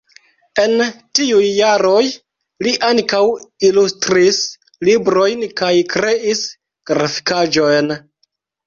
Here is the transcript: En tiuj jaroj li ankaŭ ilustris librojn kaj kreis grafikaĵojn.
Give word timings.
En 0.61 0.71
tiuj 1.19 1.49
jaroj 1.57 2.01
li 2.67 2.73
ankaŭ 2.89 3.21
ilustris 3.69 4.43
librojn 4.91 5.49
kaj 5.63 5.75
kreis 5.97 6.47
grafikaĵojn. 6.93 7.99